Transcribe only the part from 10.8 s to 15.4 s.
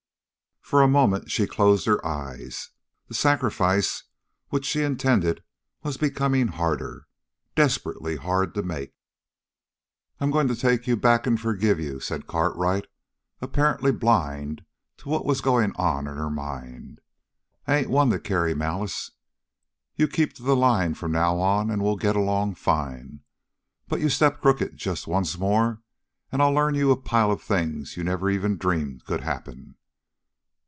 you back and forgive you," said Cartwright, apparently blind to what